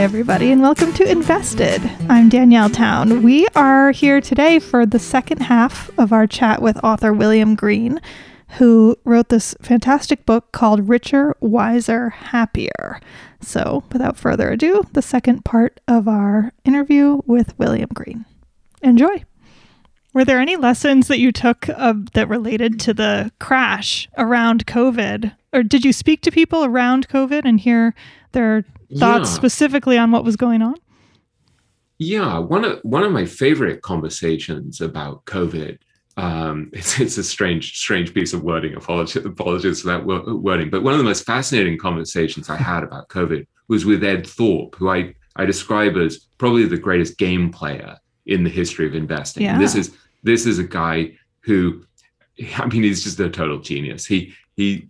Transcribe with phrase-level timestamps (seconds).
[0.00, 1.78] Everybody, and welcome to Invested.
[2.08, 3.22] I'm Danielle Town.
[3.22, 8.00] We are here today for the second half of our chat with author William Green,
[8.56, 12.98] who wrote this fantastic book called Richer, Wiser, Happier.
[13.42, 18.24] So, without further ado, the second part of our interview with William Green.
[18.80, 19.22] Enjoy.
[20.14, 25.34] Were there any lessons that you took that related to the crash around COVID?
[25.52, 27.94] Or did you speak to people around COVID and hear
[28.32, 28.64] their
[28.96, 29.36] thoughts Yeah.
[29.36, 30.74] specifically on what was going on?
[31.98, 35.78] Yeah, one of one of my favorite conversations about COVID.
[36.16, 38.74] Um, it's it's a strange strange piece of wording.
[38.74, 40.70] Apologies, apologies for that wording.
[40.70, 44.76] But one of the most fascinating conversations I had about COVID was with Ed Thorp,
[44.76, 49.46] who I I describe as probably the greatest game player in the history of investing.
[49.46, 51.82] And this is this is a guy who,
[52.56, 54.06] I mean, he's just a total genius.
[54.06, 54.88] He he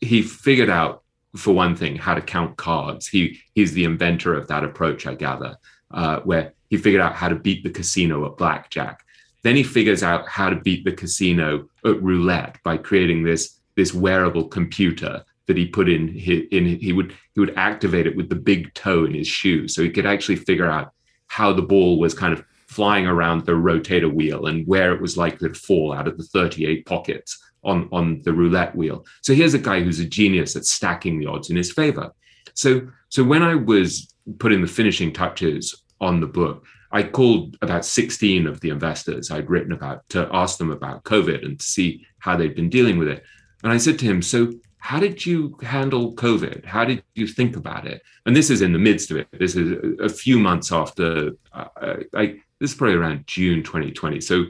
[0.00, 1.02] he figured out
[1.36, 3.06] for one thing how to count cards.
[3.06, 5.56] He he's the inventor of that approach, I gather
[5.90, 9.04] uh, where he figured out how to beat the casino at blackjack.
[9.42, 13.94] Then he figures out how to beat the casino at roulette by creating this this
[13.94, 16.08] wearable computer that he put in.
[16.08, 19.68] He, in he would he would activate it with the big toe in his shoe,
[19.68, 20.92] so he could actually figure out
[21.28, 25.16] how the ball was kind of flying around the rotator wheel and where it was
[25.16, 29.04] likely to fall out of the 38 pockets on on the roulette wheel.
[29.22, 32.12] So here's a guy who's a genius at stacking the odds in his favor.
[32.54, 37.84] So so when I was putting the finishing touches on the book, I called about
[37.84, 42.06] 16 of the investors I'd written about to ask them about COVID and to see
[42.18, 43.24] how they'd been dealing with it.
[43.62, 46.64] And I said to him, So, how did you handle COVID?
[46.64, 48.00] How did you think about it?
[48.26, 49.26] And this is in the midst of it.
[49.32, 54.20] This is a- few months after, uh, like, this is probably around June 2020.
[54.20, 54.46] So,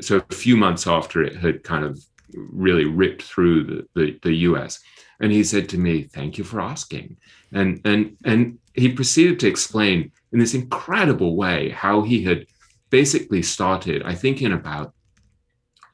[0.00, 1.98] so a few months after it had kind of
[2.34, 4.80] really ripped through the, the, the US.
[5.20, 7.16] And he said to me, Thank you for asking.
[7.52, 12.46] And, and, and he proceeded to explain in this incredible way how he had
[12.88, 14.94] basically started, I think, in about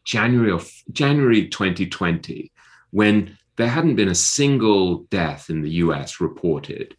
[0.04, 2.52] January of January 2020,
[2.90, 6.96] when there hadn't been a single death in the US reported.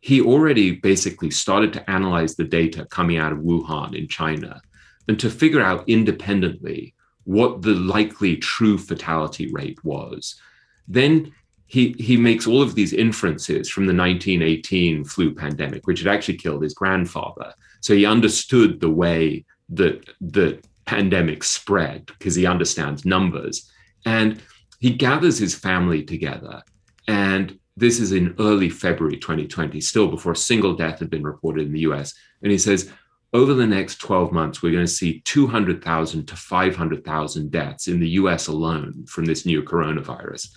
[0.00, 4.60] He already basically started to analyze the data coming out of Wuhan in China
[5.08, 6.94] and to figure out independently
[7.24, 10.40] what the likely true fatality rate was.
[10.88, 11.32] Then
[11.66, 16.38] he, he makes all of these inferences from the 1918 flu pandemic, which had actually
[16.38, 17.54] killed his grandfather.
[17.80, 23.70] So he understood the way that the pandemic spread because he understands numbers.
[24.04, 24.42] And
[24.80, 26.64] he gathers his family together.
[27.06, 31.66] And this is in early February 2020, still before a single death had been reported
[31.66, 32.14] in the US.
[32.42, 32.90] And he says,
[33.32, 38.08] over the next 12 months, we're going to see 200,000 to 500,000 deaths in the
[38.10, 40.48] US alone from this new coronavirus.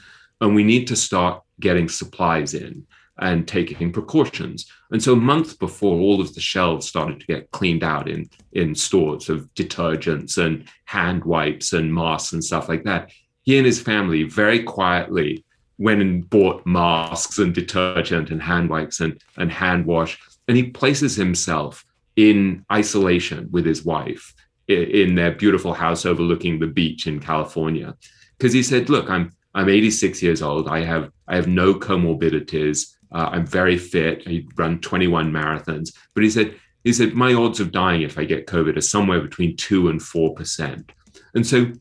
[0.41, 2.85] And we need to start getting supplies in
[3.19, 4.65] and taking precautions.
[4.91, 8.73] And so, months before all of the shelves started to get cleaned out in, in
[8.73, 13.11] stores of detergents and hand wipes and masks and stuff like that,
[13.43, 15.45] he and his family very quietly
[15.83, 20.17] went and bought masks and detergent and hand wipes and, and hand wash.
[20.47, 21.85] And he places himself
[22.15, 24.33] in isolation with his wife
[24.67, 27.95] in their beautiful house overlooking the beach in California.
[28.37, 30.67] Because he said, look, I'm I'm 86 years old.
[30.67, 32.95] I have I have no comorbidities.
[33.11, 34.23] Uh, I'm very fit.
[34.25, 35.93] I run 21 marathons.
[36.13, 39.21] But he said he said my odds of dying if I get COVID are somewhere
[39.21, 40.91] between two and four percent.
[41.35, 41.71] And so,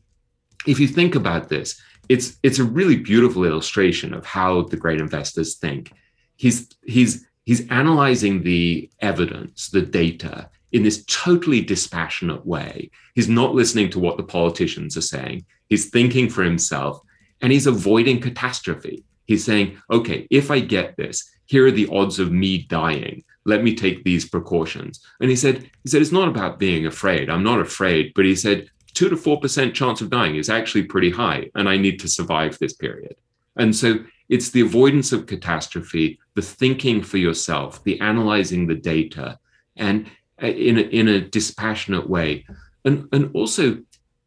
[0.67, 1.81] if you think about this,
[2.13, 5.91] it's it's a really beautiful illustration of how the great investors think.
[6.35, 12.91] He's he's he's analyzing the evidence, the data in this totally dispassionate way.
[13.15, 15.45] He's not listening to what the politicians are saying.
[15.69, 17.01] He's thinking for himself
[17.41, 19.03] and he's avoiding catastrophe.
[19.25, 23.23] He's saying, okay, if I get this, here are the odds of me dying.
[23.45, 24.99] Let me take these precautions.
[25.19, 27.29] And he said, he said, it's not about being afraid.
[27.29, 30.83] I'm not afraid, but he said, two to four percent chance of dying is actually
[30.83, 33.15] pretty high, and I need to survive this period.
[33.55, 33.99] And so
[34.29, 39.37] it's the avoidance of catastrophe, the thinking for yourself, the analyzing the data,
[39.75, 40.07] and
[40.41, 42.45] uh, in a, in a dispassionate way,
[42.85, 43.77] and and also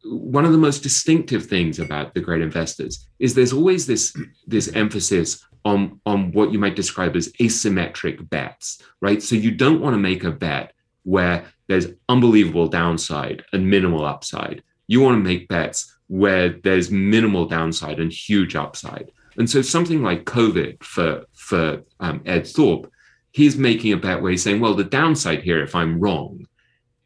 [0.03, 4.15] one of the most distinctive things about the great investors is there's always this
[4.45, 9.81] this emphasis on on what you might describe as asymmetric bets right so you don't
[9.81, 10.73] want to make a bet
[11.03, 17.45] where there's unbelievable downside and minimal upside you want to make bets where there's minimal
[17.45, 22.89] downside and huge upside and so something like covid for for um, ed Thorp,
[23.31, 26.47] he's making a bet where he's saying well the downside here if i'm wrong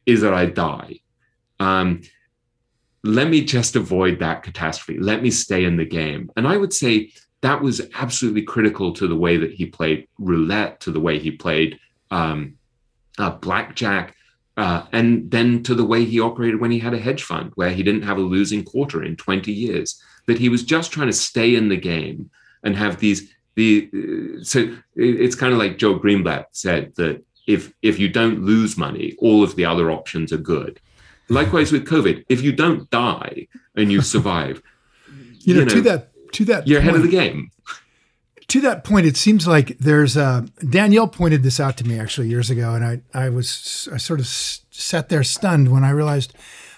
[0.06, 1.00] is that i die
[1.60, 2.02] um,
[3.04, 5.00] let me just avoid that catastrophe.
[5.00, 6.32] Let me stay in the game.
[6.36, 7.12] And I would say
[7.42, 11.32] that was absolutely critical to the way that he played roulette, to the way he
[11.32, 11.80] played
[12.12, 12.56] um,
[13.18, 14.16] uh, blackjack,
[14.62, 17.72] uh, and then to the way he operated when he had a hedge fund, where
[17.72, 20.00] he didn't have a losing quarter in 20 years.
[20.28, 22.30] That he was just trying to stay in the game
[22.64, 23.34] and have these.
[23.56, 28.44] The uh, so it's kind of like Joel Greenblatt said that if if you don't
[28.44, 30.80] lose money, all of the other options are good.
[31.28, 34.62] Likewise with COVID, if you don't die and you survive,
[35.40, 37.50] you, know, you know, to that to that you're point, ahead of the game.
[38.52, 42.28] To that point, it seems like there's uh, Danielle pointed this out to me actually
[42.28, 46.34] years ago, and I I was I sort of sat there stunned when I realized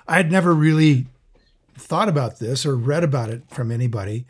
[0.08, 1.08] I had never really
[1.75, 4.28] thought about this or read about it from anybody,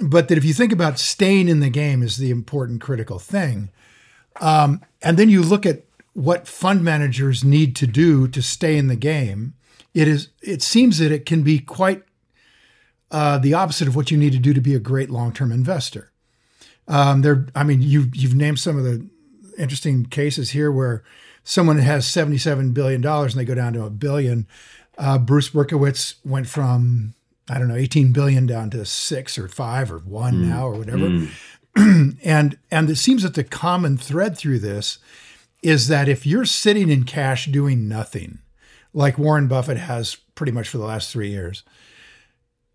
[0.00, 3.70] but that if you think about staying in the game is the important critical thing,
[4.40, 5.84] um, and then you look at
[6.14, 9.54] what fund managers need to do to stay in the game,
[9.94, 12.02] it is it seems that it can be quite
[13.12, 16.10] uh, the opposite of what you need to do to be a great long-term investor.
[16.88, 19.06] Um, there, I mean, you you've named some of the
[19.58, 21.02] interesting cases here where
[21.44, 24.46] someone has seventy-seven billion dollars and they go down to a billion.
[24.98, 27.14] Uh, Bruce Berkowitz went from
[27.48, 30.48] I don't know eighteen billion down to six or five or one mm.
[30.48, 31.08] now or whatever.
[31.08, 31.28] Mm.
[32.24, 34.98] and and it seems that the common thread through this
[35.62, 38.38] is that if you're sitting in cash doing nothing,
[38.94, 41.64] like Warren Buffett has pretty much for the last three years,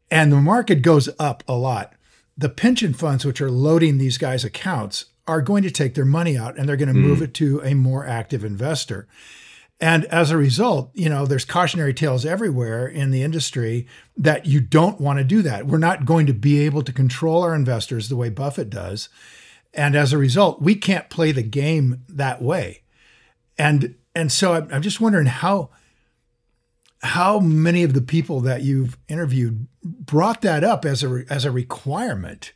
[0.10, 1.94] and the market goes up a lot,
[2.42, 6.38] the pension funds, which are loading these guys' accounts, are going to take their money
[6.38, 7.04] out and they're going to mm.
[7.04, 9.08] move it to a more active investor.
[9.80, 14.60] And as a result, you know, there's cautionary tales everywhere in the industry that you
[14.60, 15.66] don't want to do that.
[15.66, 19.10] We're not going to be able to control our investors the way Buffett does.
[19.74, 22.84] And as a result, we can't play the game that way.
[23.58, 25.70] And and so I'm, I'm just wondering how
[27.04, 31.52] how many of the people that you've interviewed brought that up as a as a
[31.52, 32.54] requirement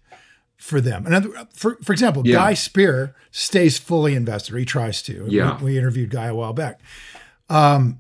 [0.58, 1.06] for them.
[1.06, 2.36] And for for example, yeah.
[2.36, 4.56] Guy Spier stays fully invested.
[4.56, 5.26] He tries to.
[5.30, 5.58] Yeah.
[5.58, 6.80] We, we interviewed Guy a while back.
[7.50, 8.00] Um,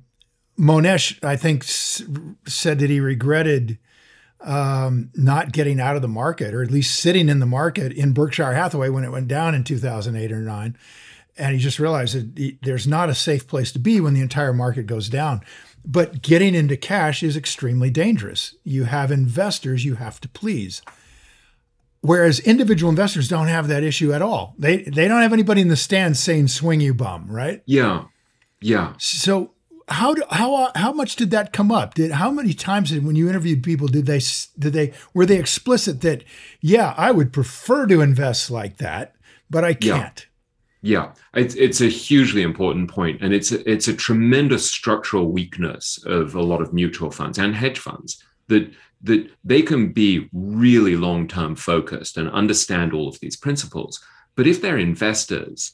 [0.57, 2.03] Mohnish, I think, s-
[2.47, 3.77] said that he regretted
[4.42, 8.13] um, not getting out of the market, or at least sitting in the market in
[8.13, 10.77] Berkshire Hathaway when it went down in 2008 or nine.
[11.38, 14.53] And he just realized that there's not a safe place to be when the entire
[14.53, 15.42] market goes down.
[15.86, 18.56] But getting into cash is extremely dangerous.
[18.64, 20.82] You have investors you have to please.
[22.02, 24.56] Whereas individual investors don't have that issue at all.
[24.60, 27.64] They they don't have anybody in the stands saying "swing you bum," right?
[27.66, 28.06] Yeah,
[28.62, 28.94] yeah.
[28.98, 29.54] So
[29.88, 31.96] how do, how how much did that come up?
[31.96, 34.22] Did how many times did, when you interviewed people did they
[34.58, 36.24] did they were they explicit that
[36.62, 39.16] yeah I would prefer to invest like that,
[39.50, 40.28] but I can't.
[40.86, 45.98] Yeah, it's it's a hugely important point, and it's a, it's a tremendous structural weakness
[46.06, 48.72] of a lot of mutual funds and hedge funds that
[49.02, 54.00] that they can be really long term focused and understand all of these principles,
[54.36, 55.74] but if they're investors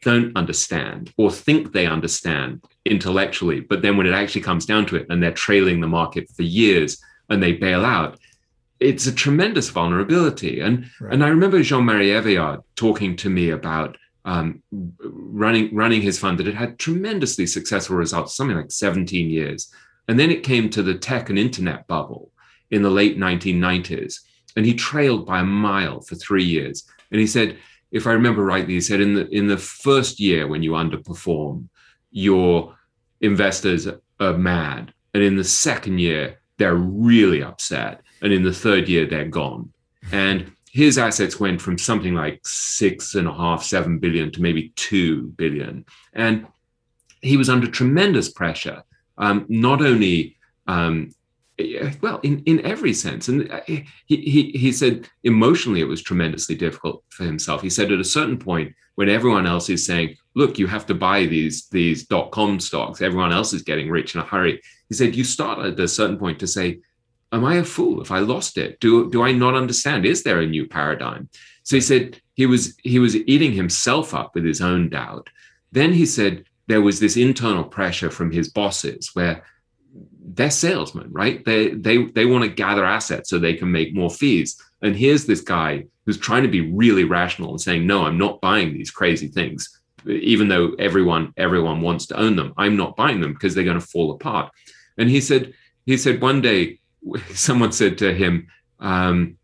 [0.00, 4.94] don't understand or think they understand intellectually, but then when it actually comes down to
[4.94, 8.16] it and they're trailing the market for years and they bail out,
[8.78, 10.60] it's a tremendous vulnerability.
[10.60, 11.12] And right.
[11.12, 16.46] and I remember Jean-Marie Eveillard talking to me about um, running running his fund that
[16.46, 19.72] had had tremendously successful results, something like 17 years.
[20.08, 22.30] And then it came to the tech and internet bubble
[22.70, 24.20] in the late 1990s,
[24.56, 26.84] and he trailed by a mile for three years.
[27.10, 27.58] And he said,
[27.90, 31.68] if I remember rightly, he said in the in the first year when you underperform,
[32.10, 32.74] your
[33.20, 33.86] investors
[34.18, 39.06] are mad, and in the second year they're really upset, and in the third year
[39.06, 39.72] they're gone.
[40.10, 44.72] And his assets went from something like six and a half, seven billion to maybe
[44.74, 46.46] two billion, and
[47.20, 48.82] he was under tremendous pressure,
[49.18, 50.36] um, not only
[50.66, 51.10] um,
[52.00, 53.28] well in in every sense.
[53.28, 57.62] And uh, he, he he said emotionally it was tremendously difficult for himself.
[57.62, 60.94] He said at a certain point when everyone else is saying look you have to
[60.94, 63.02] buy these these dot com stocks.
[63.02, 64.60] Everyone else is getting rich in a hurry.
[64.88, 66.80] He said you start at a certain point to say
[67.32, 70.40] am i a fool if i lost it do do i not understand is there
[70.40, 71.28] a new paradigm
[71.64, 75.28] so he said he was he was eating himself up with his own doubt
[75.72, 79.44] then he said there was this internal pressure from his bosses where
[80.34, 81.44] they're salesmen, right?
[81.44, 84.60] They they they want to gather assets so they can make more fees.
[84.80, 88.40] And here's this guy who's trying to be really rational and saying, "No, I'm not
[88.40, 93.20] buying these crazy things." Even though everyone everyone wants to own them, I'm not buying
[93.20, 94.52] them because they're going to fall apart.
[94.98, 95.52] And he said
[95.86, 96.80] he said one day
[97.34, 98.48] someone said to him,
[98.80, 99.38] um,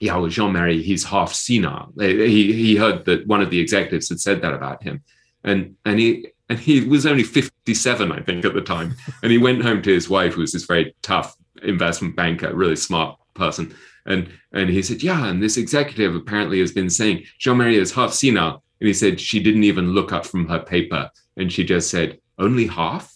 [0.00, 4.08] "Yeah, well, Jean Marie, he's half senile." He he heard that one of the executives
[4.08, 5.02] had said that about him,
[5.44, 8.94] and and he and he was only 57, I think, at the time.
[9.22, 12.76] And he went home to his wife, who was this very tough investment banker, really
[12.76, 13.74] smart person.
[14.04, 17.92] And and he said, Yeah, and this executive apparently has been saying Jean Marie is
[17.92, 18.62] half senile.
[18.80, 21.08] And he said she didn't even look up from her paper.
[21.36, 23.14] And she just said, only half.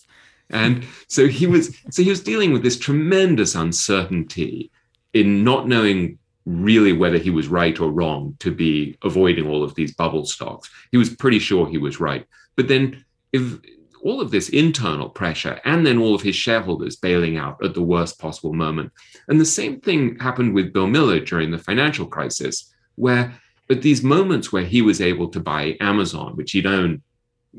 [0.50, 4.70] And so he was so he was dealing with this tremendous uncertainty
[5.12, 9.74] in not knowing really whether he was right or wrong to be avoiding all of
[9.74, 10.70] these bubble stocks.
[10.92, 12.24] He was pretty sure he was right.
[12.54, 13.58] But then if
[14.06, 17.82] all of this internal pressure and then all of his shareholders bailing out at the
[17.82, 18.92] worst possible moment.
[19.26, 23.34] And the same thing happened with Bill Miller during the financial crisis, where
[23.68, 27.02] at these moments where he was able to buy Amazon, which he'd owned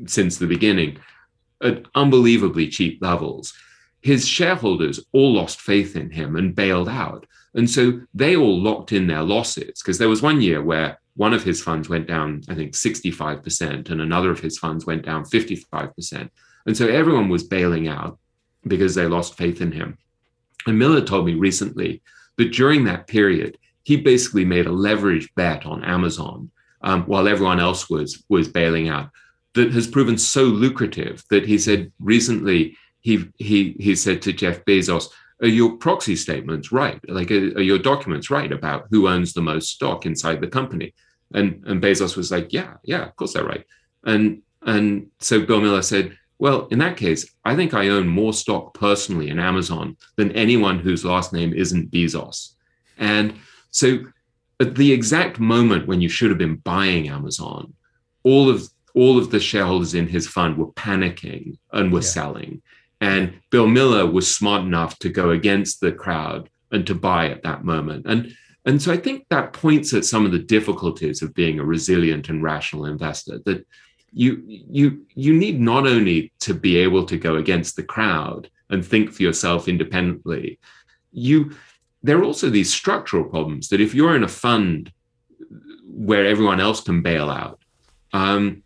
[0.06, 0.96] since the beginning,
[1.62, 3.52] at unbelievably cheap levels,
[4.00, 7.26] his shareholders all lost faith in him and bailed out.
[7.54, 11.34] And so they all locked in their losses because there was one year where one
[11.34, 15.24] of his funds went down, I think, 65%, and another of his funds went down
[15.24, 16.30] 55%.
[16.66, 18.18] And so everyone was bailing out
[18.66, 19.98] because they lost faith in him.
[20.66, 22.02] And Miller told me recently
[22.36, 26.50] that during that period, he basically made a leverage bet on Amazon
[26.82, 29.10] um, while everyone else was was bailing out
[29.54, 34.64] that has proven so lucrative that he said recently he he he said to Jeff
[34.64, 35.08] Bezos,
[35.42, 37.00] are your proxy statements right?
[37.08, 40.94] Like, are, are, your documents right about who owns the most stock inside the company?
[41.34, 43.64] And and Bezos was like, yeah, yeah, of course they're right.
[44.04, 48.32] And and so Bill Miller said, well, in that case, I think I own more
[48.32, 52.54] stock personally in Amazon than anyone whose last name isn't Bezos.
[52.96, 53.34] And
[53.70, 54.00] so
[54.60, 57.74] at the exact moment when you should have been buying Amazon,
[58.22, 62.14] all of all of the shareholders in his fund were panicking and were yeah.
[62.18, 62.62] selling.
[63.00, 67.44] And Bill Miller was smart enough to go against the crowd and to buy at
[67.44, 68.06] that moment.
[68.06, 71.64] And and so I think that points at some of the difficulties of being a
[71.64, 73.64] resilient and rational investor that
[74.12, 78.84] you you you need not only to be able to go against the crowd and
[78.84, 80.58] think for yourself independently
[81.12, 81.52] you
[82.02, 84.90] there are also these structural problems that if you're in a fund
[85.84, 87.60] where everyone else can bail out
[88.12, 88.62] um,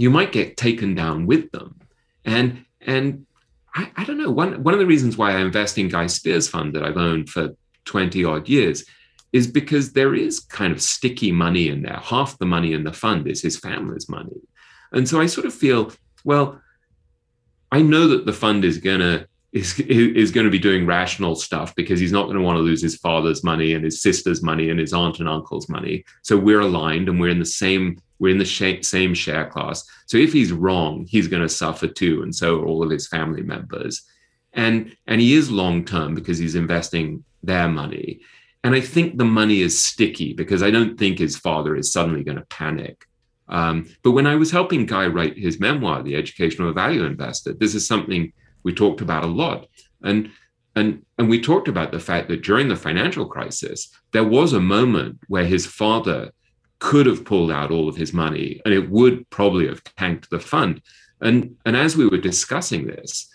[0.00, 1.78] you might get taken down with them
[2.24, 3.26] and and
[3.74, 6.48] I, I don't know one one of the reasons why I invest in Guy Spier's
[6.48, 7.50] fund that I've owned for
[7.84, 8.84] 20 odd years
[9.32, 12.00] is because there is kind of sticky money in there.
[12.02, 14.40] Half the money in the fund is his family's money.
[14.92, 15.92] And so I sort of feel,
[16.24, 16.60] well,
[17.70, 21.74] I know that the fund is gonna is is going to be doing rational stuff
[21.74, 24.70] because he's not going to want to lose his father's money and his sister's money
[24.70, 26.04] and his aunt and uncle's money.
[26.22, 29.84] So we're aligned and we're in the same we're in the sh- same share class.
[30.06, 33.08] So if he's wrong, he's going to suffer too, and so are all of his
[33.08, 34.02] family members.
[34.52, 38.20] And and he is long term because he's investing their money.
[38.62, 42.22] And I think the money is sticky because I don't think his father is suddenly
[42.22, 43.06] going to panic.
[43.48, 47.04] Um, but when I was helping Guy write his memoir, The Education of a Value
[47.04, 49.66] Investor, this is something we talked about a lot.
[50.02, 50.30] And
[50.76, 54.60] and and we talked about the fact that during the financial crisis, there was a
[54.60, 56.30] moment where his father
[56.80, 60.40] could have pulled out all of his money and it would probably have tanked the
[60.40, 60.82] fund.
[61.20, 63.30] And, and as we were discussing this,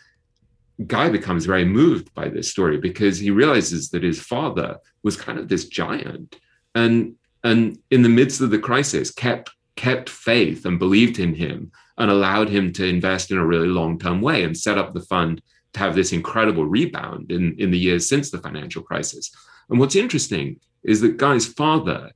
[0.88, 5.40] Guy becomes very moved by this story because he realizes that his father was kind
[5.40, 6.36] of this giant
[6.74, 11.72] and and in the midst of the crisis kept kept faith and believed in him
[11.98, 15.42] and allowed him to invest in a really long-term way and set up the fund
[15.74, 19.32] to have this incredible rebound in, in the years since the financial crisis.
[19.70, 22.12] And what's interesting is that Guy's father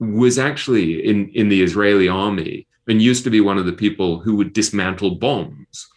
[0.00, 4.18] was actually in, in the Israeli army and used to be one of the people
[4.18, 5.88] who would dismantle bombs.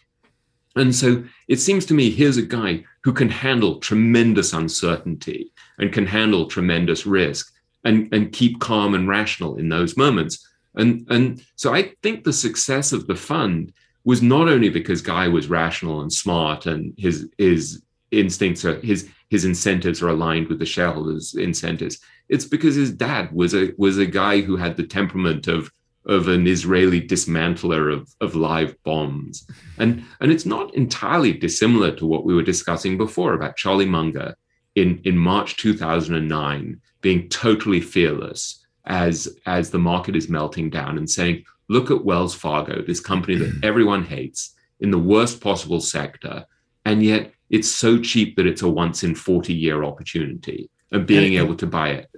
[0.76, 5.92] And so it seems to me here's a guy who can handle tremendous uncertainty and
[5.92, 7.52] can handle tremendous risk
[7.84, 10.46] and, and keep calm and rational in those moments.
[10.74, 13.72] And, and so I think the success of the fund
[14.04, 19.08] was not only because Guy was rational and smart and his, his instincts are his,
[19.30, 21.98] his incentives are aligned with the shareholders' incentives.
[22.28, 25.70] It's because his dad was a was a guy who had the temperament of
[26.06, 29.46] of an Israeli dismantler of, of live bombs.
[29.78, 34.36] And, and it's not entirely dissimilar to what we were discussing before about Charlie Munger
[34.74, 41.08] in, in March 2009 being totally fearless as, as the market is melting down and
[41.08, 46.44] saying, look at Wells Fargo, this company that everyone hates in the worst possible sector.
[46.84, 51.36] And yet it's so cheap that it's a once in 40 year opportunity and being
[51.36, 52.10] and, able to buy it.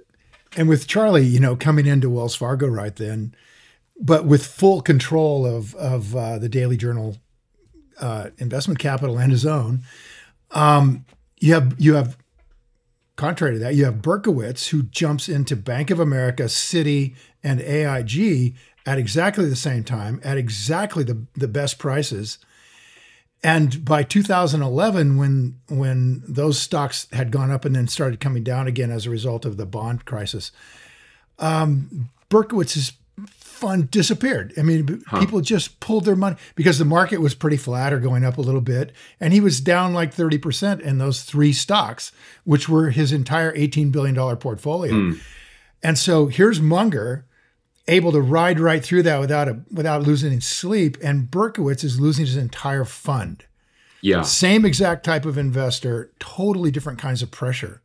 [0.55, 3.35] And with Charlie, you know, coming into Wells Fargo right then,
[3.99, 7.17] but with full control of of uh, the Daily Journal
[7.99, 9.81] uh, investment capital and his own,
[10.51, 11.05] um,
[11.39, 12.17] you have you have
[13.15, 18.55] contrary to that, you have Berkowitz who jumps into Bank of America, Citi, and AIG
[18.85, 22.37] at exactly the same time at exactly the the best prices
[23.43, 28.67] and by 2011, when when those stocks had gone up and then started coming down
[28.67, 30.51] again as a result of the bond crisis,
[31.39, 32.93] um, Berkowitz's
[33.39, 34.53] fund disappeared.
[34.57, 35.19] I mean, huh.
[35.19, 38.41] people just pulled their money because the market was pretty flat or going up a
[38.41, 42.11] little bit, and he was down like 30% in those three stocks,
[42.43, 44.93] which were his entire $18 billion portfolio.
[44.93, 45.19] Mm.
[45.83, 47.25] And so here's Munger
[47.87, 50.97] able to ride right through that without a without losing sleep.
[51.01, 53.45] And Berkowitz is losing his entire fund.
[54.01, 54.21] Yeah.
[54.21, 57.81] Same exact type of investor, totally different kinds of pressure,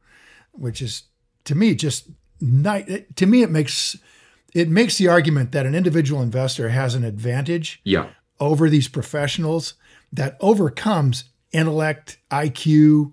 [0.53, 1.05] which is
[1.45, 2.09] to me just
[2.41, 3.97] night to me it makes
[4.55, 8.09] it makes the argument that an individual investor has an advantage yeah.
[8.39, 9.75] over these professionals
[10.13, 13.13] that overcomes intellect, IQ,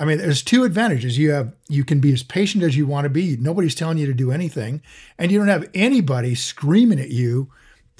[0.00, 1.18] I mean, there's two advantages.
[1.18, 3.36] You have you can be as patient as you want to be.
[3.36, 4.80] Nobody's telling you to do anything,
[5.18, 7.52] and you don't have anybody screaming at you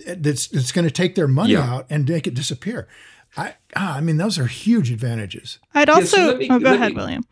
[0.07, 1.75] that's that's going to take their money yeah.
[1.75, 2.89] out and make it disappear.
[3.37, 5.59] I ah, I mean, those are huge advantages.
[5.75, 7.25] I'd also yeah, so me, oh, go ahead, me, William.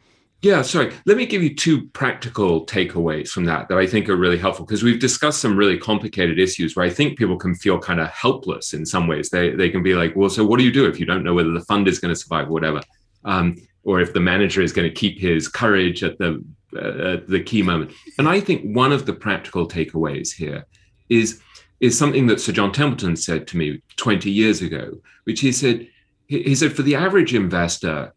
[0.43, 0.93] Yeah, sorry.
[1.07, 4.67] Let me give you two practical takeaways from that that I think are really helpful
[4.67, 8.09] because we've discussed some really complicated issues where I think people can feel kind of
[8.09, 9.31] helpless in some ways.
[9.31, 11.33] They they can be like, well, so what do you do if you don't know
[11.33, 12.83] whether the fund is going to survive or whatever?
[13.25, 13.57] Um,
[13.89, 16.45] or if the manager is going to keep his courage at the
[16.79, 17.91] uh, the key moment.
[18.19, 20.67] And I think one of the practical takeaways here
[21.09, 21.41] is
[21.81, 25.89] is something that Sir John Templeton said to me 20 years ago, which he said
[26.27, 28.13] he said for the average investor,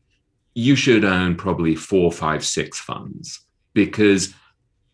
[0.55, 3.39] you should own probably four, five, six funds
[3.73, 4.33] because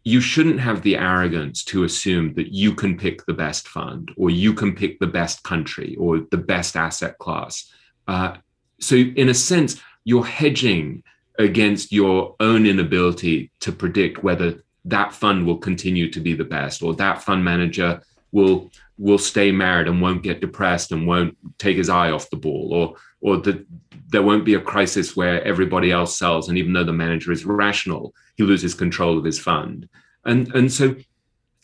[0.03, 4.29] you shouldn't have the arrogance to assume that you can pick the best fund or
[4.29, 7.73] you can pick the best country or the best asset class.
[8.07, 8.35] Uh,
[8.79, 11.03] so, in a sense, you're hedging
[11.37, 16.81] against your own inability to predict whether that fund will continue to be the best
[16.81, 21.75] or that fund manager will will stay married and won't get depressed and won't take
[21.75, 23.65] his eye off the ball or or that
[24.07, 27.45] there won't be a crisis where everybody else sells and even though the manager is
[27.45, 29.89] rational he loses control of his fund.
[30.23, 30.95] And and so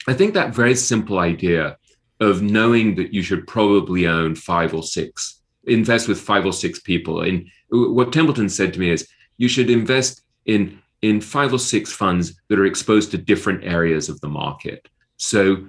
[0.08, 1.78] i think that very simple idea
[2.20, 6.80] of knowing that you should probably own five or six invest with five or six
[6.80, 11.60] people And what Templeton said to me is you should invest in in five or
[11.60, 14.88] six funds that are exposed to different areas of the market.
[15.18, 15.68] So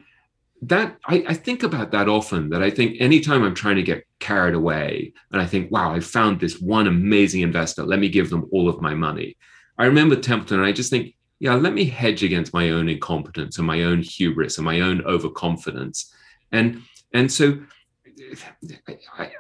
[0.63, 4.07] that I, I, think about that often that I think anytime I'm trying to get
[4.21, 8.31] carried away and I think, wow, I found this one amazing investor, let me give
[8.31, 9.37] them all of my money.
[9.77, 13.59] I remember Templeton and I just think, yeah, let me hedge against my own incompetence
[13.59, 16.15] and my own hubris and my own overconfidence.
[16.53, 17.59] And and so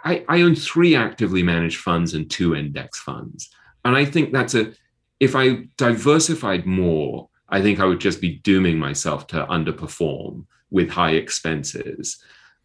[0.04, 3.50] I, I, own three actively managed funds and two index funds.
[3.84, 4.72] And I think that's a,
[5.20, 10.90] if I diversified more, I think I would just be dooming myself to underperform with
[10.90, 12.22] high expenses.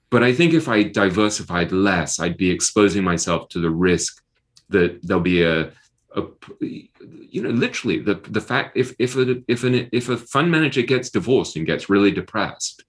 [0.09, 4.23] But I think if I diversified less, I'd be exposing myself to the risk
[4.69, 5.71] that there'll be a,
[6.15, 6.23] a
[6.59, 10.81] you know, literally the the fact if if a, if an if a fund manager
[10.81, 12.83] gets divorced and gets really depressed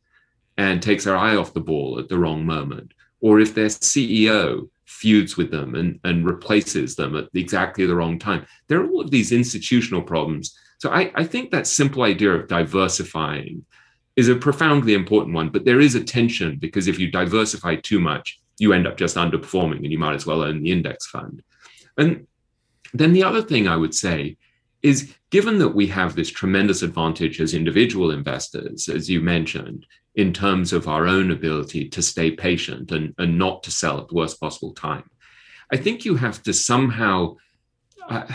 [0.56, 4.68] and takes their eye off the ball at the wrong moment, or if their CEO
[4.86, 8.44] feuds with them and, and replaces them at exactly the wrong time.
[8.68, 10.58] There are all of these institutional problems.
[10.78, 13.64] So I, I think that simple idea of diversifying
[14.16, 18.00] is a profoundly important one, but there is a tension because if you diversify too
[18.00, 21.42] much, you end up just underperforming and you might as well own the index fund.
[21.96, 22.26] And
[22.92, 24.36] then the other thing I would say
[24.82, 30.32] is given that we have this tremendous advantage as individual investors, as you mentioned, in
[30.32, 34.14] terms of our own ability to stay patient and, and not to sell at the
[34.14, 35.08] worst possible time.
[35.72, 37.36] I think you have to somehow
[38.08, 38.26] uh,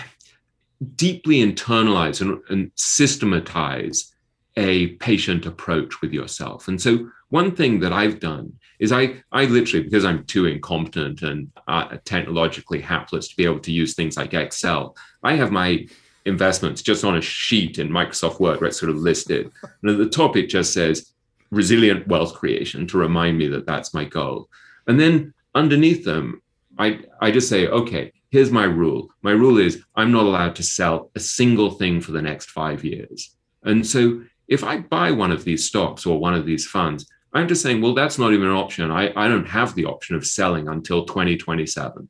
[0.96, 4.14] deeply internalize and, and, systematize
[4.58, 6.70] a patient approach with yourself.
[6.70, 11.24] And so, one thing that I've done is I, I literally, because I'm too incompetent
[11.24, 15.88] and uh, technologically hapless to be able to use things like Excel, I have my
[16.26, 19.52] investments just on a sheet in Microsoft Word where sort of listed.
[19.82, 21.14] And at the top, it just says
[21.52, 24.50] resilient wealth creation to remind me that that's my goal.
[24.88, 26.42] And then underneath them,
[26.78, 29.10] I, I just say, okay, here's my rule.
[29.22, 32.84] My rule is I'm not allowed to sell a single thing for the next five
[32.84, 33.36] years.
[33.64, 37.48] And so if I buy one of these stocks or one of these funds, I'm
[37.48, 38.92] just saying, well, that's not even an option.
[38.92, 42.08] I, I don't have the option of selling until 2027.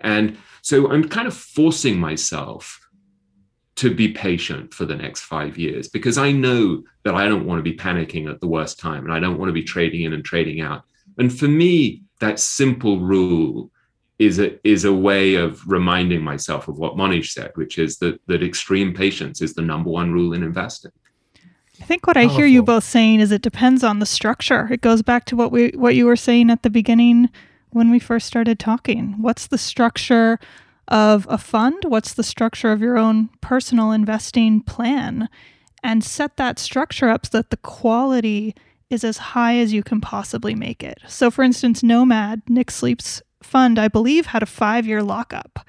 [0.00, 2.87] And so I'm kind of forcing myself
[3.78, 7.60] to be patient for the next five years because I know that I don't want
[7.60, 10.12] to be panicking at the worst time and I don't want to be trading in
[10.12, 10.82] and trading out.
[11.16, 13.70] And for me, that simple rule
[14.18, 18.20] is a is a way of reminding myself of what Mohnish said, which is that
[18.26, 20.90] that extreme patience is the number one rule in investing.
[21.80, 24.66] I think what I hear you both saying is it depends on the structure.
[24.72, 27.30] It goes back to what we what you were saying at the beginning
[27.70, 29.14] when we first started talking.
[29.22, 30.40] What's the structure
[30.88, 31.84] of a fund?
[31.86, 35.28] What's the structure of your own personal investing plan?
[35.82, 38.54] And set that structure up so that the quality
[38.90, 40.98] is as high as you can possibly make it.
[41.06, 45.60] So, for instance, Nomad, Nick Sleep's fund, I believe, had a five year lockup.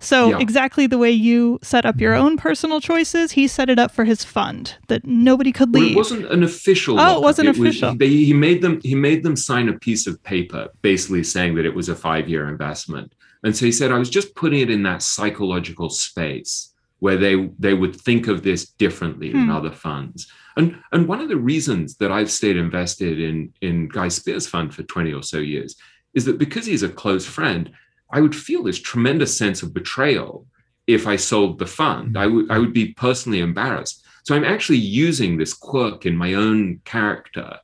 [0.00, 0.38] So yeah.
[0.38, 4.04] exactly the way you set up your own personal choices, he set it up for
[4.04, 5.82] his fund that nobody could leave.
[5.82, 7.00] Well, it wasn't an official.
[7.00, 7.90] Oh, it wasn't it official.
[7.90, 8.80] Was, they, he made them.
[8.84, 12.48] He made them sign a piece of paper, basically saying that it was a five-year
[12.48, 13.12] investment.
[13.44, 17.48] And so he said, I was just putting it in that psychological space where they
[17.58, 19.38] they would think of this differently hmm.
[19.40, 20.30] than other funds.
[20.56, 24.74] And and one of the reasons that I've stayed invested in in Guy Spier's fund
[24.74, 25.76] for 20 or so years
[26.14, 27.70] is that because he's a close friend,
[28.10, 30.46] I would feel this tremendous sense of betrayal
[30.86, 32.18] if I sold the fund.
[32.18, 34.04] I would I would be personally embarrassed.
[34.24, 37.58] So I'm actually using this quirk in my own character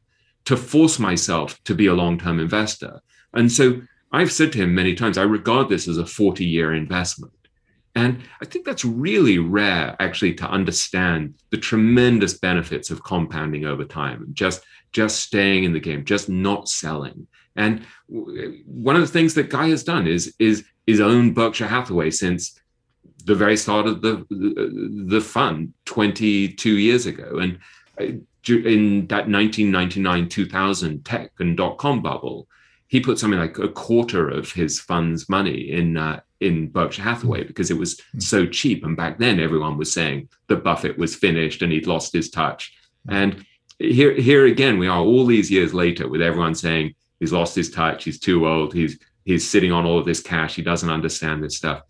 [0.44, 3.00] to force myself to be a long-term investor.
[3.32, 3.80] And so
[4.14, 7.32] I've said to him many times, I regard this as a 40-year investment.
[7.96, 13.84] And I think that's really rare, actually, to understand the tremendous benefits of compounding over
[13.84, 17.26] time, just just staying in the game, just not selling.
[17.56, 22.10] And one of the things that Guy has done is is is own Berkshire Hathaway
[22.10, 22.58] since
[23.24, 27.38] the very start of the the, the fund 22 years ago.
[27.38, 27.58] And
[28.00, 32.48] uh, in that 1999 2000 tech and dot com bubble,
[32.88, 37.42] he put something like a quarter of his fund's money in uh, in Berkshire Hathaway
[37.42, 37.48] hmm.
[37.48, 38.20] because it was hmm.
[38.20, 38.84] so cheap.
[38.84, 42.74] And back then, everyone was saying that Buffett was finished and he'd lost his touch.
[43.08, 43.14] Hmm.
[43.14, 43.46] And
[43.78, 47.70] here, here again, we are all these years later with everyone saying He's lost his
[47.70, 48.04] touch.
[48.04, 48.74] He's too old.
[48.74, 50.56] He's he's sitting on all of this cash.
[50.56, 51.80] He doesn't understand this stuff.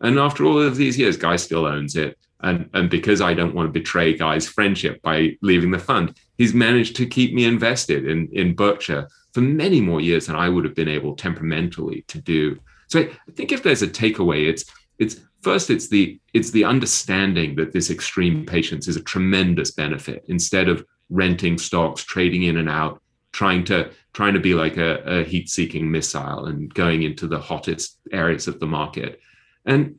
[0.00, 2.16] And after all of these years, Guy still owns it.
[2.40, 6.54] And, and because I don't want to betray Guy's friendship by leaving the fund, he's
[6.54, 10.64] managed to keep me invested in, in Berkshire for many more years than I would
[10.64, 12.58] have been able temperamentally to do.
[12.86, 14.64] So I, think if there's a takeaway, it's
[14.98, 20.24] it's first it's the it's the understanding that this extreme patience is a tremendous benefit
[20.28, 25.02] instead of renting stocks, trading in and out, trying to trying to be like a,
[25.04, 29.20] a heat-seeking missile and going into the hottest areas of the market,
[29.66, 29.96] and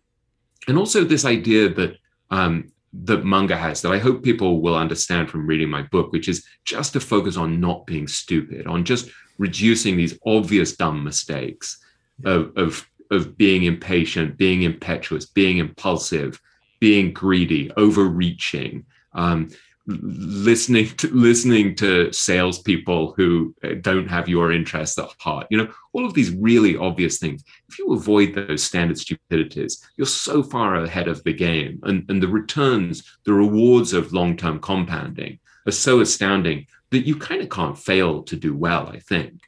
[0.69, 1.97] and also this idea that
[2.31, 2.71] um,
[3.03, 6.45] that Munger has that I hope people will understand from reading my book, which is
[6.63, 11.77] just to focus on not being stupid, on just reducing these obvious dumb mistakes
[12.23, 16.41] of, of, of being impatient, being impetuous, being impulsive,
[16.79, 19.49] being greedy, overreaching, um,
[19.87, 25.47] listening to listening to salespeople who uh, don't have your interests at heart.
[25.51, 27.43] You know, all of these really obvious things.
[27.69, 32.21] If you avoid those standard stupidities, you're so far ahead of the game, and and
[32.21, 37.49] the returns, the rewards of long term compounding are so astounding that you kind of
[37.49, 38.87] can't fail to do well.
[38.87, 39.41] I think.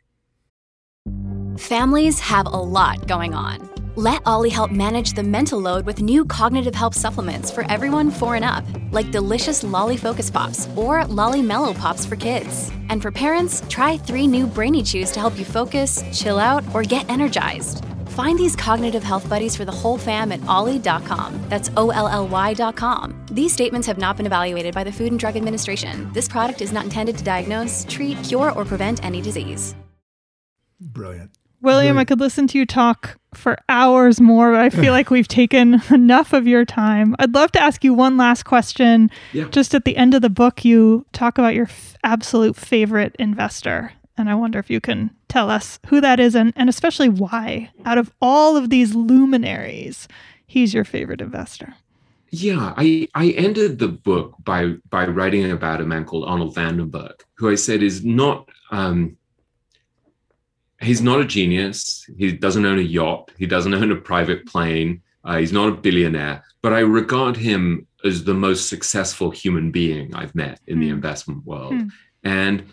[1.58, 3.70] Families have a lot going on.
[3.96, 8.36] Let OLLY help manage the mental load with new cognitive help supplements for everyone four
[8.36, 12.72] and up, like delicious Lolly Focus Pops or Lolly Mellow Pops for kids.
[12.90, 16.84] And for parents, try three new Brainy Chews to help you focus, chill out, or
[16.84, 17.84] get energized.
[18.18, 21.40] Find these cognitive health buddies for the whole fam at olly.com.
[21.50, 23.14] That's O L L Y.com.
[23.30, 26.12] These statements have not been evaluated by the Food and Drug Administration.
[26.14, 29.76] This product is not intended to diagnose, treat, cure, or prevent any disease.
[30.82, 31.30] Brilliant.
[31.62, 35.28] William, I could listen to you talk for hours more, but I feel like we've
[35.28, 37.16] taken enough of your time.
[37.20, 39.12] I'd love to ask you one last question.
[39.32, 39.48] Yeah.
[39.50, 43.92] Just at the end of the book, you talk about your f- absolute favorite investor.
[44.18, 47.72] And I wonder if you can tell us who that is and, and especially why,
[47.86, 50.08] out of all of these luminaries,
[50.46, 51.76] he's your favorite investor.
[52.30, 56.78] Yeah, I, I ended the book by by writing about a man called Arnold van
[56.78, 59.16] den Berg, who I said is not um,
[60.82, 62.10] he's not a genius.
[62.18, 63.32] He doesn't own a yacht.
[63.38, 65.02] He doesn't own a private plane.
[65.24, 70.14] Uh, he's not a billionaire, but I regard him as the most successful human being
[70.14, 70.82] I've met in mm.
[70.82, 70.94] the hmm.
[70.94, 71.74] investment world.
[71.74, 71.92] Mm.
[72.24, 72.64] And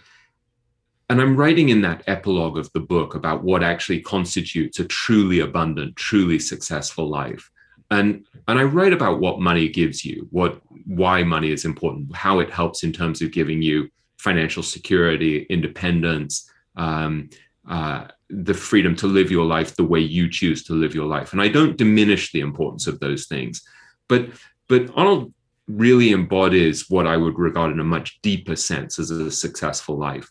[1.10, 5.40] and I'm writing in that epilogue of the book about what actually constitutes a truly
[5.40, 7.50] abundant, truly successful life.
[7.90, 12.38] And and I write about what money gives you, what why money is important, how
[12.38, 13.88] it helps in terms of giving you
[14.18, 17.28] financial security, independence, um,
[17.68, 21.32] uh, the freedom to live your life the way you choose to live your life.
[21.32, 23.62] And I don't diminish the importance of those things,
[24.08, 24.28] but
[24.68, 25.32] but Arnold
[25.68, 30.28] really embodies what I would regard in a much deeper sense as a successful life.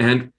[0.00, 0.32] And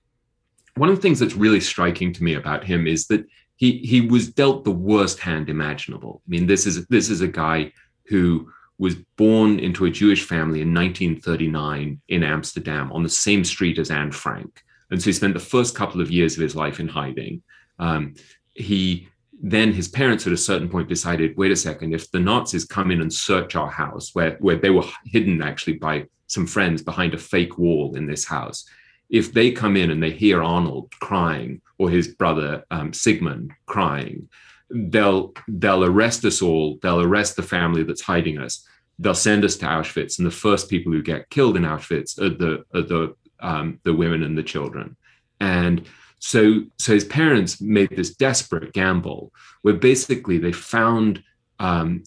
[0.75, 4.01] one of the things that's really striking to me about him is that he he
[4.01, 6.21] was dealt the worst hand imaginable.
[6.27, 7.71] I mean, this is this is a guy
[8.07, 13.77] who was born into a Jewish family in 1939 in Amsterdam on the same street
[13.77, 14.63] as Anne Frank.
[14.89, 17.43] And so he spent the first couple of years of his life in hiding.
[17.77, 18.15] Um,
[18.55, 19.07] he
[19.43, 22.91] then his parents at a certain point decided, wait a second, if the Nazis come
[22.91, 27.13] in and search our house, where, where they were hidden actually by some friends behind
[27.13, 28.65] a fake wall in this house,
[29.11, 34.29] if they come in and they hear Arnold crying or his brother um, Sigmund crying,
[34.69, 36.79] they'll they'll arrest us all.
[36.81, 38.65] They'll arrest the family that's hiding us.
[38.97, 42.29] They'll send us to Auschwitz, and the first people who get killed in Auschwitz are
[42.29, 44.95] the are the um, the women and the children.
[45.39, 45.87] And
[46.19, 51.23] so, so his parents made this desperate gamble where basically they found
[51.59, 52.03] um,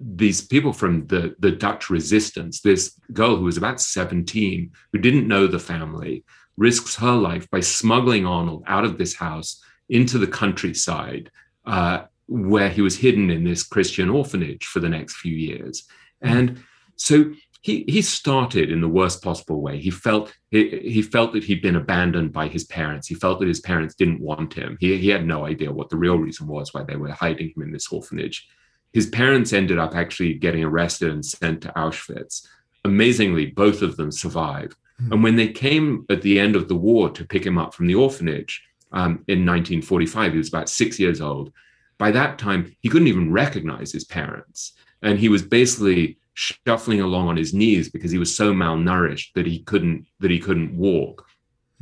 [0.00, 5.28] these people from the, the Dutch resistance, this girl who was about 17, who didn't
[5.28, 6.24] know the family,
[6.56, 11.30] risks her life by smuggling Arnold out of this house into the countryside,
[11.66, 15.84] uh, where he was hidden in this Christian orphanage for the next few years.
[16.20, 16.62] And
[16.96, 17.32] so
[17.62, 19.78] he he started in the worst possible way.
[19.78, 23.06] He felt he, he felt that he'd been abandoned by his parents.
[23.06, 24.76] He felt that his parents didn't want him.
[24.80, 27.62] He he had no idea what the real reason was why they were hiding him
[27.62, 28.48] in this orphanage.
[28.92, 32.46] His parents ended up actually getting arrested and sent to Auschwitz.
[32.84, 34.76] Amazingly, both of them survived.
[35.00, 35.12] Mm-hmm.
[35.12, 37.86] And when they came at the end of the war to pick him up from
[37.86, 41.52] the orphanage um, in 1945, he was about six years old.
[41.98, 44.72] By that time, he couldn't even recognize his parents.
[45.02, 49.46] And he was basically shuffling along on his knees because he was so malnourished that
[49.46, 51.26] he couldn't that he couldn't walk.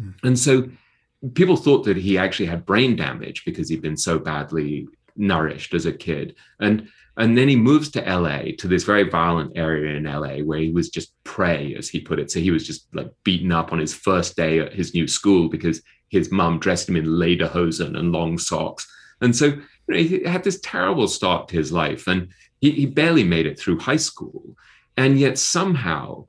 [0.01, 0.15] Mm.
[0.25, 0.69] And so
[1.35, 4.89] people thought that he actually had brain damage because he'd been so badly
[5.21, 6.35] nourished as a kid.
[6.59, 10.59] And and then he moves to LA to this very violent area in LA where
[10.59, 12.31] he was just prey, as he put it.
[12.31, 15.49] So he was just like beaten up on his first day at his new school
[15.49, 18.91] because his mum dressed him in lederhosen and long socks.
[19.21, 22.07] And so you know, he had this terrible start to his life.
[22.07, 24.57] And he, he barely made it through high school,
[24.97, 26.27] and yet somehow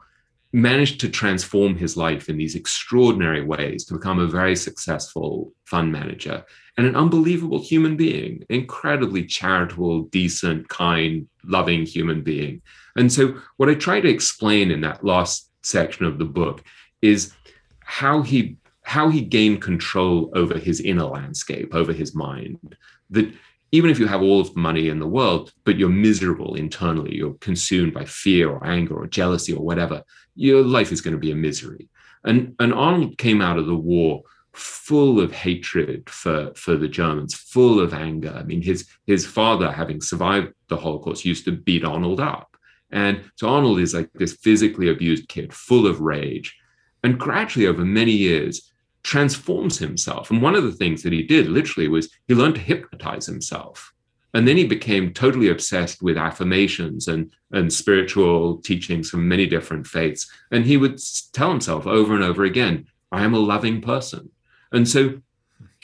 [0.54, 5.92] managed to transform his life in these extraordinary ways to become a very successful fund
[5.92, 6.44] manager
[6.78, 12.62] and an unbelievable human being, incredibly charitable, decent, kind, loving human being.
[12.96, 16.64] And so, what I try to explain in that last section of the book
[17.02, 17.34] is
[17.80, 22.76] how he how he gained control over his inner landscape, over his mind.
[23.12, 23.32] That
[23.72, 27.16] even if you have all of the money in the world, but you're miserable internally,
[27.16, 30.04] you're consumed by fear or anger or jealousy or whatever,
[30.42, 31.88] your life is going to be a misery.
[32.24, 34.24] And, and Arnold came out of the war
[34.54, 38.34] full of hatred for, for the Germans, full of anger.
[38.36, 42.58] I mean, his, his father, having survived the Holocaust, used to beat Arnold up.
[42.92, 46.58] And so Arnold is like this physically abused kid, full of rage.
[47.04, 48.72] And gradually, over many years,
[49.04, 50.32] transforms himself.
[50.32, 53.94] And one of the things that he did literally was he learned to hypnotize himself.
[54.34, 59.86] And then he became totally obsessed with affirmations and, and spiritual teachings from many different
[59.86, 60.32] faiths.
[60.52, 61.00] And he would
[61.34, 64.30] tell himself over and over again, I am a loving person.
[64.72, 65.20] And so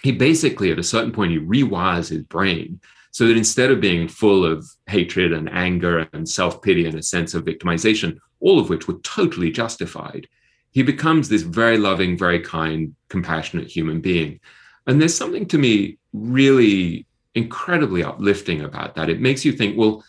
[0.02, 2.80] he basically, at a certain point, he rewires his brain
[3.12, 7.04] so that instead of being full of hatred and anger and self pity and a
[7.04, 10.28] sense of victimization, all of which were totally justified,
[10.72, 14.40] he becomes this very loving, very kind, compassionate human being.
[14.86, 19.10] And there's something to me really incredibly uplifting about that.
[19.10, 20.04] It makes you think, well,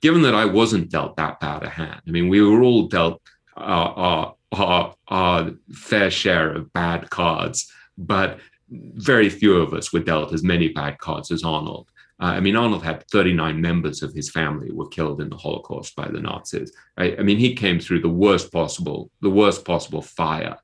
[0.00, 3.20] given that I wasn't dealt that bad a hand, I mean, we were all dealt
[3.56, 8.38] our, our, our, our fair share of bad cards, but
[8.70, 11.88] very few of us were dealt as many bad cards as Arnold.
[12.20, 15.96] Uh, I mean, Arnold had 39 members of his family were killed in the Holocaust
[15.96, 16.72] by the Nazis.
[16.96, 20.56] I mean, he came through the worst possible, the worst possible fire.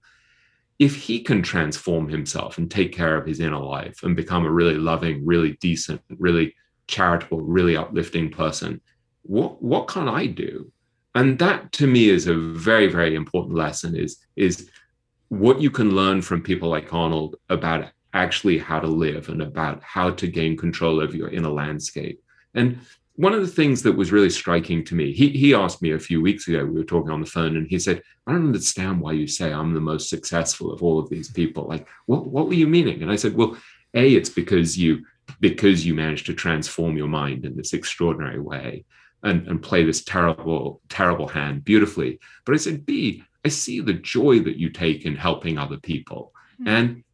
[0.79, 4.51] If he can transform himself and take care of his inner life and become a
[4.51, 6.55] really loving, really decent, really
[6.87, 8.81] charitable, really uplifting person,
[9.23, 10.71] what what can I do?
[11.15, 13.97] And that to me is a very, very important lesson.
[13.97, 14.71] Is is
[15.29, 19.83] what you can learn from people like Arnold about actually how to live and about
[19.83, 22.21] how to gain control over your inner landscape.
[22.55, 22.79] And
[23.17, 25.99] one of the things that was really striking to me, he, he asked me a
[25.99, 29.01] few weeks ago, we were talking on the phone, and he said, I don't understand
[29.01, 31.65] why you say I'm the most successful of all of these people.
[31.65, 33.03] Like, what, what were you meaning?
[33.03, 33.57] And I said, Well,
[33.95, 35.05] A, it's because you
[35.41, 38.85] because you managed to transform your mind in this extraordinary way
[39.25, 42.21] and, and play this terrible, terrible hand beautifully.
[42.45, 46.33] But I said, B, I see the joy that you take in helping other people.
[46.61, 46.69] Mm-hmm.
[46.69, 47.05] And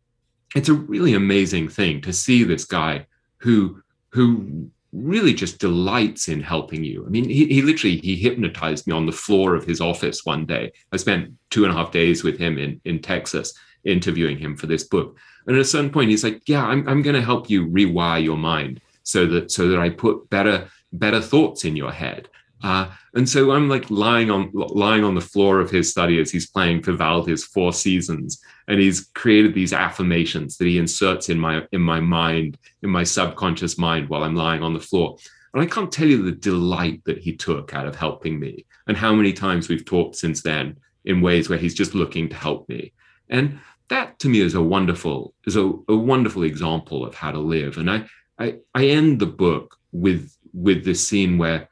[0.55, 3.07] it's a really amazing thing to see this guy
[3.39, 7.05] who who really just delights in helping you.
[7.07, 10.45] I mean, he, he literally he hypnotized me on the floor of his office one
[10.45, 10.73] day.
[10.93, 14.67] I spent two and a half days with him in in Texas interviewing him for
[14.67, 15.19] this book.
[15.47, 18.23] And at a certain point, he's like, "Yeah, I'm I'm going to help you rewire
[18.23, 22.29] your mind so that so that I put better better thoughts in your head."
[22.63, 26.31] Uh, and so I'm like lying on lying on the floor of his study as
[26.31, 31.67] he's playing Vivaldi's Four Seasons, and he's created these affirmations that he inserts in my
[31.73, 35.17] in my mind, in my subconscious mind, while I'm lying on the floor.
[35.55, 38.97] And I can't tell you the delight that he took out of helping me, and
[38.97, 42.69] how many times we've talked since then in ways where he's just looking to help
[42.69, 42.93] me.
[43.29, 47.39] And that to me is a wonderful is a, a wonderful example of how to
[47.39, 47.77] live.
[47.77, 48.07] And I,
[48.39, 51.69] I I end the book with with this scene where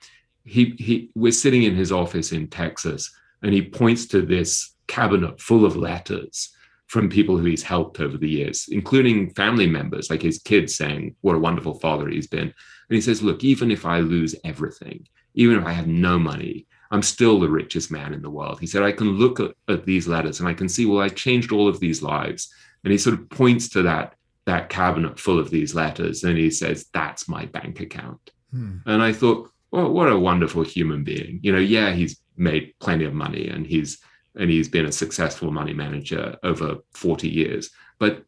[0.51, 3.11] he he we're sitting in his office in Texas,
[3.43, 6.55] and he points to this cabinet full of letters
[6.89, 11.15] from people who he's helped over the years, including family members, like his kids saying
[11.21, 12.49] what a wonderful father he's been.
[12.49, 16.67] And he says, Look, even if I lose everything, even if I have no money,
[16.91, 18.59] I'm still the richest man in the world.
[18.59, 21.09] He said, I can look at, at these letters and I can see, well, I
[21.09, 22.53] changed all of these lives.
[22.83, 24.15] And he sort of points to that,
[24.47, 28.33] that cabinet full of these letters and he says, That's my bank account.
[28.51, 28.79] Hmm.
[28.87, 31.41] And I thought, well, what a wonderful human being.
[31.43, 33.99] You know, yeah, he's made plenty of money and he's
[34.37, 37.71] and he's been a successful money manager over 40 years.
[37.99, 38.25] But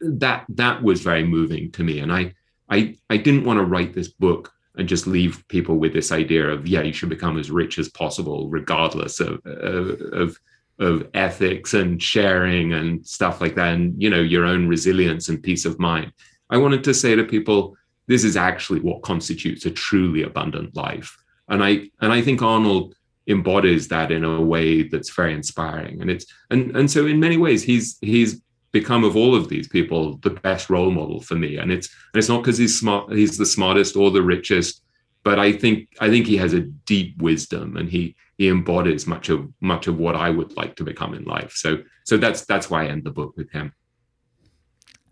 [0.00, 2.00] that that was very moving to me.
[2.00, 2.34] And I
[2.68, 6.48] I I didn't want to write this book and just leave people with this idea
[6.48, 10.38] of yeah, you should become as rich as possible, regardless of of
[10.78, 15.42] of ethics and sharing and stuff like that, and you know your own resilience and
[15.42, 16.12] peace of mind.
[16.48, 17.76] I wanted to say to people,
[18.10, 21.16] this is actually what constitutes a truly abundant life.
[21.48, 22.96] And I and I think Arnold
[23.28, 26.00] embodies that in a way that's very inspiring.
[26.00, 28.42] And it's and and so in many ways he's he's
[28.72, 31.56] become of all of these people the best role model for me.
[31.58, 34.82] And it's and it's not because he's smart he's the smartest or the richest,
[35.22, 36.62] but I think I think he has a
[36.94, 40.84] deep wisdom and he he embodies much of much of what I would like to
[40.84, 41.52] become in life.
[41.52, 43.72] So so that's that's why I end the book with him.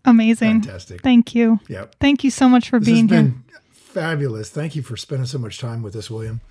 [0.05, 0.61] Amazing.
[0.61, 1.01] Fantastic.
[1.01, 1.59] Thank you.
[1.67, 1.95] Yep.
[1.99, 3.33] Thank you so much for this being here.
[3.71, 4.49] Fabulous.
[4.49, 6.41] Thank you for spending so much time with us, William.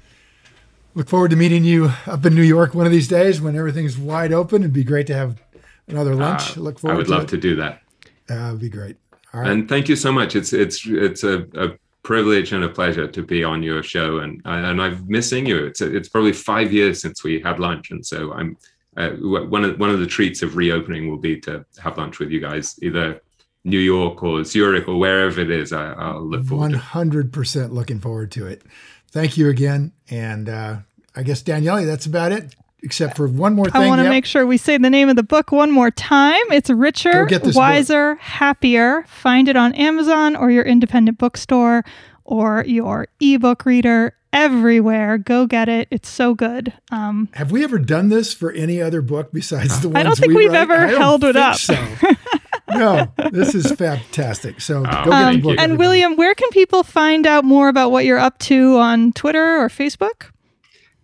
[0.95, 3.97] Look forward to meeting you up in New York one of these days when everything's
[3.97, 4.63] wide open.
[4.63, 5.41] It'd be great to have
[5.87, 6.57] another lunch.
[6.57, 6.95] Uh, Look forward.
[6.95, 7.29] I would to love it.
[7.29, 7.83] to do that.
[8.29, 8.97] Uh, would be great.
[9.33, 9.51] All right.
[9.51, 10.35] And thank you so much.
[10.35, 11.71] It's it's it's a, a
[12.03, 15.65] privilege and a pleasure to be on your show, and and I've missing you.
[15.65, 18.57] It's it's probably five years since we had lunch, and so I'm
[18.97, 22.31] uh, one of one of the treats of reopening will be to have lunch with
[22.31, 23.21] you guys either
[23.65, 26.63] New York or Zurich or wherever it is, I, will look forward.
[26.63, 28.63] One hundred percent looking forward to it.
[29.11, 30.77] Thank you again, and uh,
[31.17, 32.55] I guess Danielle, that's about it.
[32.81, 33.83] Except for one more thing.
[33.83, 34.11] I want to yep.
[34.11, 36.41] make sure we say the name of the book one more time.
[36.53, 38.23] It's Richer, Wiser, book.
[38.23, 39.05] Happier.
[39.09, 41.85] Find it on Amazon or your independent bookstore
[42.25, 45.19] or your ebook reader everywhere.
[45.19, 45.89] Go get it.
[45.91, 46.73] It's so good.
[46.91, 50.17] Um, Have we ever done this for any other book besides the ones I don't
[50.17, 51.57] think we have ever held it up.
[51.57, 51.75] So.
[52.71, 54.61] no, this is fantastic.
[54.61, 55.57] So oh, go get the book.
[55.59, 55.79] And.
[55.79, 59.69] William, where can people find out more about what you're up to on Twitter or
[59.69, 60.31] Facebook?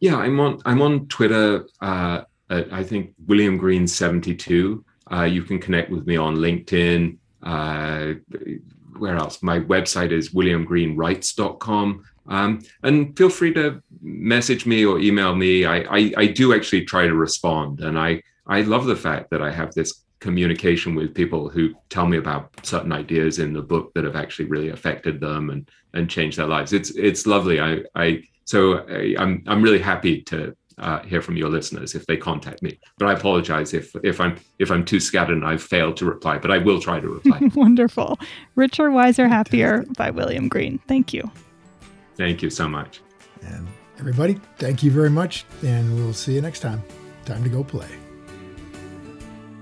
[0.01, 1.67] Yeah, I'm on I'm on Twitter.
[1.81, 4.85] Uh, I think William Green seventy two.
[5.11, 7.19] Uh, you can connect with me on LinkedIn.
[7.43, 8.15] Uh,
[8.99, 9.43] where else?
[9.43, 12.05] My website is williamgreenwrites.com.
[12.27, 15.67] Um, and feel free to message me or email me.
[15.67, 19.43] I, I, I do actually try to respond, and I I love the fact that
[19.43, 23.93] I have this communication with people who tell me about certain ideas in the book
[23.93, 26.73] that have actually really affected them and and changed their lives.
[26.73, 27.61] It's it's lovely.
[27.61, 28.59] I I so
[28.89, 32.79] I, I'm I'm really happy to uh, hear from your listeners if they contact me.
[32.99, 36.39] But I apologize if if I'm if I'm too scattered and I've failed to reply.
[36.39, 37.39] But I will try to reply.
[37.55, 38.19] Wonderful,
[38.57, 40.79] richer, wiser, happier by William Green.
[40.89, 41.31] Thank you.
[42.17, 43.03] Thank you so much.
[43.43, 46.83] And everybody, thank you very much, and we'll see you next time.
[47.27, 48.04] Time to go play.